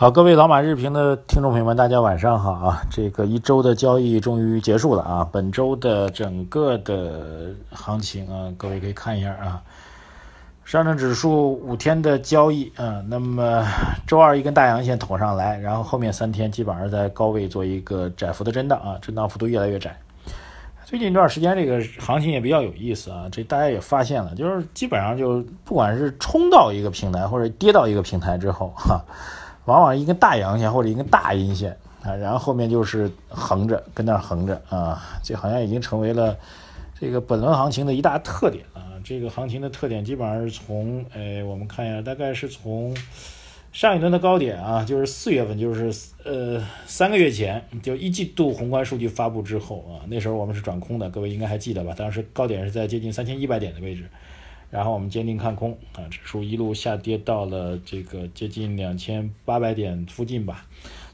[0.00, 2.82] 好，各位老马日评的听众朋友们，大家晚上好啊！
[2.90, 5.28] 这个一周的交易终于结束了啊！
[5.30, 9.60] 本周的整个的行情啊，各位可以看一下啊。
[10.64, 13.62] 上证指数五天的交易啊，那么
[14.06, 19.94] 周二一根大阳线捅上来，然后后面三天基本上在高位做一个窄幅的震荡啊，震荡幅度越来越窄。
[20.86, 29.04] 最近一段时间这个行情也比较有意思啊，这大家也发现了，就是基本上就不管是冲到一个平台或者跌到一个平台之后哈。
[29.66, 36.36] 往往一根大阳线或者一根大阴线啊，然后后面就是横着跟那儿横着啊，这好像已经成为了
[36.98, 38.88] 这个本轮行情的一大特点啊。
[39.04, 42.94] 这个行情的特点基本上是从，哎，我们看一下，大概是从
[43.72, 45.90] 上一轮的高点啊，就是四月份，就是
[46.24, 51.94] 呃三个月前，就一季度宏观数据发布之后啊，那时候我们是转空的，各位应该还记得吧？
[51.96, 54.04] 当时高点是在接近三千一百点的位置。
[54.70, 60.64] 然后我们坚定看空啊，指数一路下跌到了这个接近两千八百点附近吧。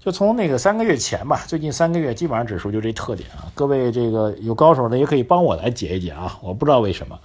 [0.00, 3.48] 就从那个三个月前吧，最近三个月基本上指数就这特点啊。
[3.54, 6.38] 各位这个有高手的也可以帮我来解一解啊。
[6.42, 7.18] 我不知道为什么，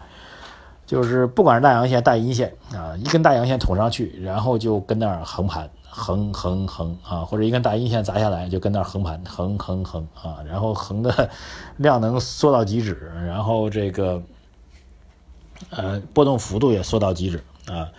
[0.85, 11.29] 就是不管是大阳线、大阴线啊，一根大阳线捅上去，然后就跟那儿横盘，横横横啊，或者一根大阴线砸下来就跟那儿横盘，横横横啊，然后横的
[11.77, 14.21] 量能缩到极致，然后这个。
[15.69, 17.89] 呃，波动幅度也缩到极致啊！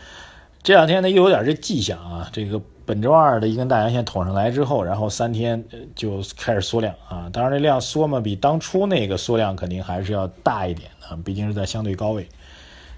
[0.62, 2.28] 这两天呢，又有点这迹象啊。
[2.32, 7.30] 这个本周二的一根大阳线捅上来之后，然后三天就开始缩量啊。
[7.32, 12.28] 当然，这量缩嘛，比当初那个缩量肯定还是要大一点啊，毕竟是在相对高位。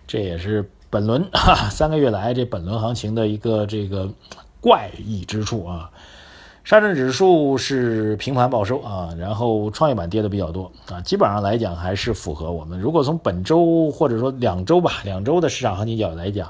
[0.07, 4.11] 这也是本轮哈三个月来这本轮行情的一个这个
[4.61, 5.91] 怪异之处啊。
[6.65, 12.79] 上证指数是平盘报收啊，然后创业板跌的比较多啊，基本上来讲还是符合我们。
[12.79, 16.49] 如果从本周或者说两周吧，两周的市场行情角度来讲，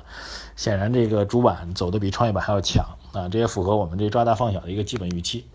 [0.55, 5.47] 显然这个主板走的比创业板还要强啊，这也符合我们这抓大放小的一个基本预期。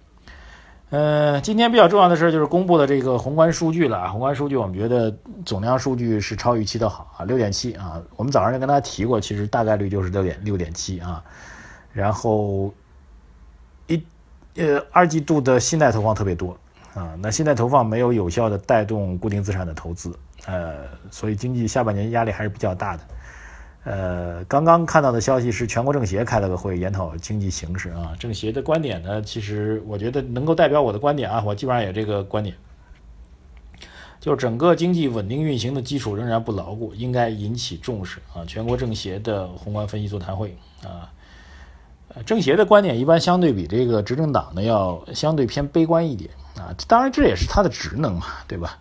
[0.89, 5.15] 嗯，今天比较重要的事儿就是公布的这个宏观数据了，宏观数据我们觉得
[5.45, 11.23] 总量数据是超预期的好啊，六点七啊，我们早上就跟大家提过，其实大概率就是六点六点七啊，
[11.93, 12.73] 然后。
[14.57, 16.57] 呃，二季度的信贷投放特别多
[16.95, 20.11] 啊，那信贷投放没有有效的带动固定资产的投资，
[20.47, 20.77] 呃，
[21.11, 23.03] 所以经济下半年压力还是比较大的。
[23.83, 28.15] 呃，刚刚看到的消息是全国政协开了个会，研讨经济形势啊。
[28.19, 32.55] 政协的观点呢，其实我觉得能够代表我的观点啊，我基本上也这个观点，
[34.19, 38.43] 就整个经济稳定运行的基础仍然不牢固，应该引起重视啊。
[38.45, 41.13] 全国政协的宏观分析座谈会啊。
[42.25, 48.77] 政协的观点一般相对比这个执政党呢要相对偏悲观一点啊，当然这也是他的职能嘛，对吧？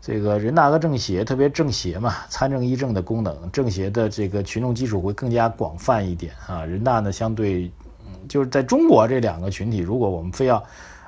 [0.00, 6.64] 这个人大和政协，特别政协嘛，参政议政的功能，政协的这个群众基础会更加广泛一点啊。
[6.64, 7.70] 人大呢相对，
[8.28, 10.56] 就是在中国这两个群体，如果我们非要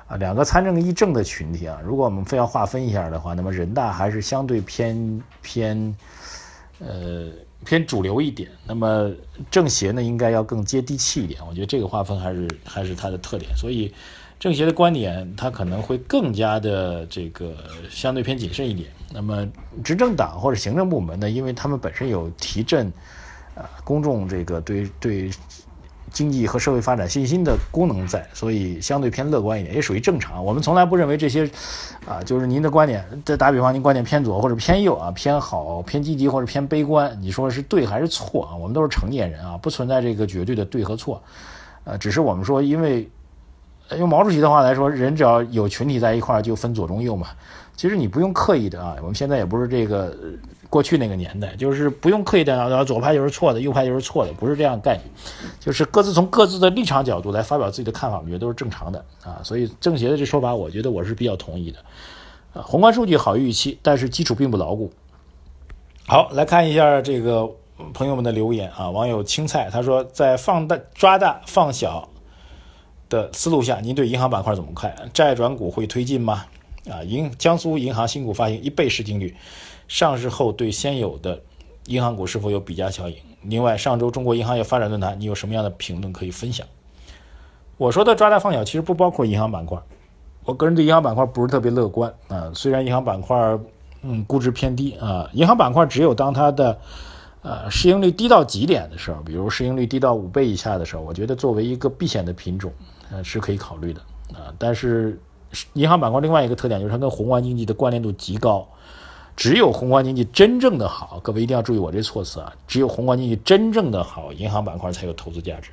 [0.07, 5.95] 啊两个参政议政的群体啊，如果我们非要划分一下的话，那么人大还是相对偏偏
[6.79, 7.31] 呃。
[7.65, 9.11] 偏主流一点，那么
[9.51, 11.41] 政协呢，应该要更接地气一点。
[11.49, 13.51] 我觉得这个划分还是还是它的特点。
[13.57, 13.91] 所以，
[14.39, 17.57] 政协的观点它可能会更加的这个
[17.89, 18.89] 相对偏谨慎一点。
[19.11, 19.45] 那么，
[19.83, 22.87] 执政党或者行政部门呢，因为他们本身有提振
[23.55, 25.29] 啊公众这个对对。
[26.11, 30.43] 经济和社会发展信心的功能在，所以相对偏乐观一点，也属于正常。
[30.43, 31.49] 我们从来不认为这些，
[32.07, 33.03] 啊，就是您的观点。
[33.25, 38.55] 再打比方，您观点偏左或者偏右啊，偏好、偏积极或者偏悲观，你说是对还是错啊？
[38.55, 41.21] 我们都是成年人啊，不存在这个绝对的对和错，
[41.83, 43.09] 呃，只是我们说，因为
[43.97, 47.27] 用毛主席的话来说，人只要有群体在一块儿，就分左中右嘛。
[47.75, 50.15] 其实你不用刻意的啊，我们现在也不是这个。
[50.75, 55.05] 过去那个年代，就是不用刻意的，然后左派就是错的，右派就是错的，不是这样概念，
[55.57, 59.39] 就是各自从各自的立场角度来发表自己的看法，我觉得都是正常的啊。
[59.41, 61.79] 所以政协的这说法，我觉得我是比较同意的。
[62.51, 64.91] 啊，宏观数据好于预期，但是基础并不牢固。
[66.07, 67.49] 好，来看一下这个
[67.93, 72.09] 朋友们的留言啊，网友青菜他说，在放大抓大放小
[73.07, 74.93] 的思路下，您对银行板块怎么看？
[75.13, 76.43] 债转股会推进吗？
[76.91, 79.33] 啊，银江苏银行新股发行一倍市净率。
[79.87, 81.41] 上市后对现有的
[81.85, 83.15] 银行股是否有比价效应？
[83.43, 86.65] 另外，上周中国银行业发展论坛，你有什么样的评论可以分享？
[87.77, 89.77] 我说的抓大放小其实不包括银行板块，
[90.45, 92.51] 我个人对银行板块不是特别乐观啊。
[92.55, 93.37] 虽然银行板块
[94.01, 96.77] 嗯估值偏低啊，银行板块只有当它的
[97.41, 102.73] 呃，市盈率低到极点的时候，比如市盈率低到五倍以下的时候，我觉得作为一个避险的品种，
[103.11, 104.01] 呃，是可以考虑的
[104.33, 104.51] 啊。
[104.57, 105.19] 但是
[105.73, 108.67] 银行板块另外一个特点就是它跟宏观经济的关联度极高，
[109.35, 115.71] 只有宏观经济真正的好，各位一定要注意我这措辞啊，只有宏观经济真正的好，银行板块才有投资价值。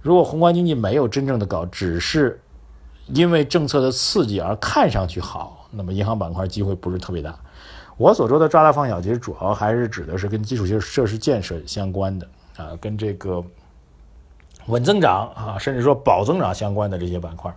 [0.00, 2.40] 如果宏观经济没有真正的高，只是
[3.08, 7.38] 因为政策的刺激而看上去好，那么银行板块机会不是特别大。
[7.96, 13.44] 我所说的抓大放小，其实主要还是指的是跟基础设施建设相关的啊，跟这个
[14.66, 17.54] 稳增长啊，甚至说保增长相关的这些板块。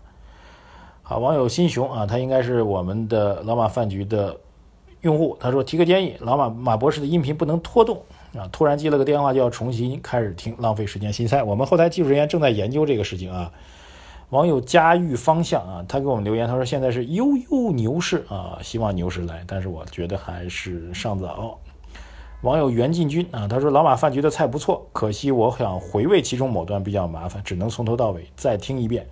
[1.03, 4.35] 好，网友新熊啊，他应该是我们的老马饭局的
[5.07, 7.97] 用户，他说提个建议，老马马博士的音频不能拖动。
[8.37, 8.47] 啊！
[8.51, 11.41] 突然接了个电话就要重新开始听，浪费时间心塞。
[11.41, 13.51] 我们后台技术人员正在研究这个事情啊。
[14.29, 21.57] 网友嘉裕方向啊，他给我们留言，他说现在是悠悠牛市啊，希望牛市来，但是我觉得还是尚早。
[22.41, 29.07] 网友袁进军啊，他说老马饭局的菜不错，可惜我想回味其中某段比较麻烦，只能从头到尾再听一遍。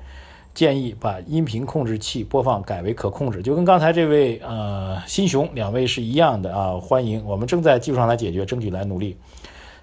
[0.56, 6.80] 建议把音频控制器播放改为可控制，就跟刚才这位呃新雄两位是一样的啊。
[6.80, 9.18] 欢迎，我们正在技术上来解决，争取来努力。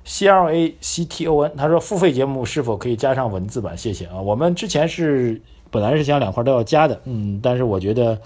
[0.04, 3.76] C L A C T O N，他说付费节目是否可以加上文字版？
[3.76, 4.18] 谢谢啊。
[4.18, 5.40] 我们之前是
[5.70, 8.18] 本来是想两块都要加的，嗯，但是我觉得，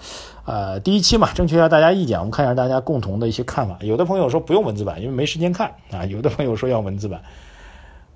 [0.45, 3.77] 呃，第一期嘛，征求一下大家意见，我们看一下大家共同的一些看法。
[3.81, 7.21] 有的朋友说不用文字版，因为没时间看啊；有的朋友说要文字版。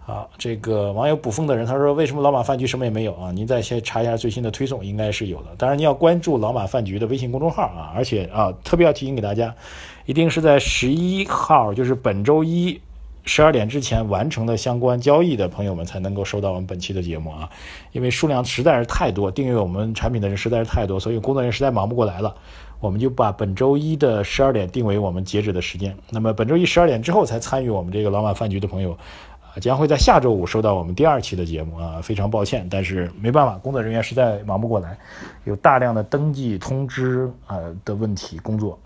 [0.04, 3.32] 好，这个网友捕风的人他说：“为什么老马饭局什么也没有啊？
[3.32, 5.50] 您再先查一下最新的推送，应该是有的。
[5.60, 7.94] 当然，您要关注老马饭局的微信公众号啊。
[7.96, 9.54] 而且啊，特别要提醒给大家，
[10.08, 12.82] 一定是在十一号，就是本周一
[13.26, 17.48] 十二点之前完成的相关交易的朋友们才能够收到我们本期的节目啊。
[17.92, 22.36] 因为数量实在是太多，订阅我们产品的人实在是太多，所以工作人员实在忙不过来了。
[22.80, 25.96] 我们就把本周一的十二点定为我们截止的时间。
[26.10, 28.98] 那么本周一十二点之后才参与我们这个老马饭局的朋友。”
[29.54, 34.98] 啊将会在下周五收到我们第二期的节目啊，非常抱歉，但是没办法，工作人员实在忙不过来，
[35.44, 38.80] 有大量的登记通知啊的问题工作。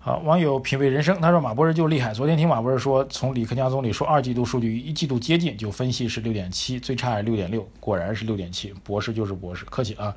[0.00, 2.14] 好，网友品味人生，他说马博士就厉害。
[2.14, 8.72] 昨天听马博士说，从李克强总理说二季度数据与一季度接近，就分析是六点七，最差是六点六，果然是六点七。
[8.84, 10.14] 博士就是博士，客气啊。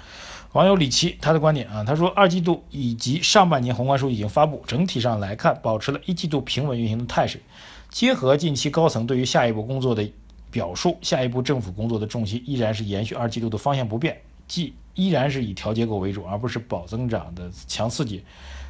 [0.54, 7.42] 网友李琦他的观点啊，他说二季度以及上半年宏观数据已经发布，整体上来看，保持了一季度平稳运行的态势。
[7.92, 10.10] 结合近期高层对于下一步工作的
[10.50, 14.18] 表述，下一步政府工作的重心依然是延续二季度的方向不变，
[14.48, 18.24] 即依然是以调结构为主，而不是保增长的强刺激。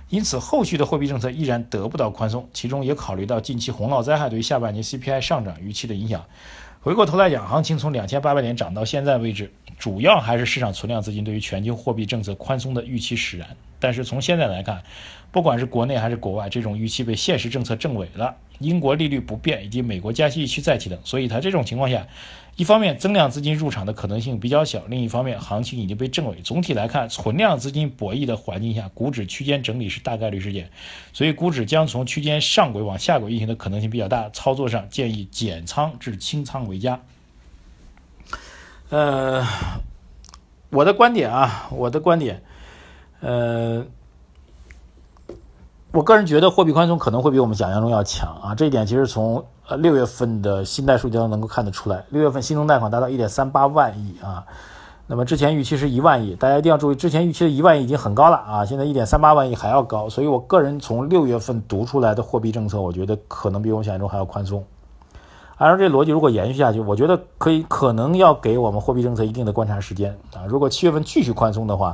[0.10, 6.26] 因此，后续的货币政策依然得不到宽松，其中也考虑到近期洪涝灾害对于下半年 CPI 上涨预期的影响。
[6.82, 13.48] 回过头来讲，行情从两千八百点涨到现在为止，主要还是市场存量资金对于全球货币政策宽松的预期使然。
[13.80, 14.84] 但是从现在来看，
[15.32, 18.36] 不管是国内还是国外，这种预期被现实政策证伪了。
[18.62, 22.08] 英国利率不变，以及美国加息预期再提等，所以它这种情况下，
[22.56, 26.36] 一方面增量资金入场的可能性比较小，另一方面行情已经被证伪。
[26.44, 30.70] 总体来看，存量资金博弈的环境下，股指区间整理是大概率事件，
[31.12, 34.30] 所以股指将从区间上轨往下轨运行的可能性比较大。
[34.30, 37.02] 操作上建议减仓至清仓为佳。
[38.90, 39.46] 呃，
[40.70, 42.44] 我的观点啊，我的观点，
[43.22, 43.86] 呃。
[45.94, 52.06] 我个人觉得货币宽松可能会比我们想象中要强啊，这一点其实从呃六月份的信贷数据当中能够看得出来。
[52.12, 54.46] 六月份新增贷款达到一点三八万亿啊，
[55.08, 64.64] 那么之前预期是一万亿，大家一定要注意，之前预期的一万亿已经很高了啊，现在一点三八万亿还要高，所以我个人从六月份读出来的货币政策，我觉得可能比我们想象中还要宽松。
[65.58, 70.48] 按照这逻辑，如果延续下去，我觉得可以可能要给我们货币政策一定的观察时间啊。
[70.48, 71.94] 如果七月份继续宽松的话。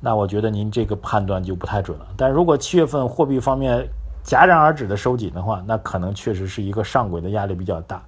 [0.00, 2.06] 那我觉得您这个判断就不太准了。
[2.16, 3.86] 但如果七月份货币方面
[4.24, 8.02] 戛然而止的收紧的话，那可能确实是一个上轨的压力比较大。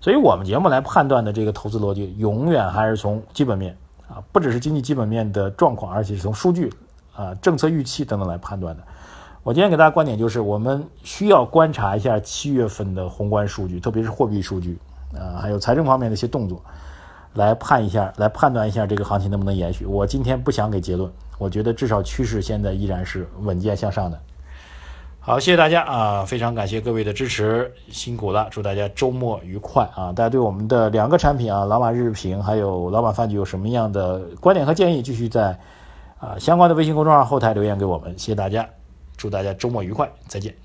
[0.00, 3.76] 所以我们节目来判断的这个投资逻辑，永远还是从基本面
[4.08, 6.70] 啊，不只是经济基本面的状况，而且是从数据
[7.14, 8.82] 啊、政策预期等等来判断的。
[9.42, 14.78] 我今天给大家观点就是，我们需要观察一下七月份的宏观数据，特别是货币数据
[15.14, 16.62] 啊，还有财政方面的一些动作，
[17.34, 19.86] 来判一下，来判断一下这个行情能不能延续。
[19.86, 21.10] 我今天不想给结论。
[21.38, 24.20] 我觉得至少趋势现在依然是稳健向上的。
[25.20, 30.12] 好，谢谢大家啊，非常感谢各位的支持，辛苦了，祝大家周末愉快啊！
[30.12, 35.58] 大家对我们的两个产品啊，老马日评还有老马饭局有什么样的观点和建议，继续在
[36.18, 38.68] 啊相关的微信公众号后台留言给我们，谢谢大家，
[39.16, 40.63] 祝大家周末愉快，再见。